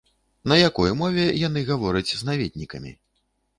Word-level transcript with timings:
На 0.51 0.55
якой 0.67 0.93
мове 1.01 1.27
яны 1.43 1.65
гавораць 1.69 2.15
з 2.17 2.21
наведнікамі? 2.33 2.97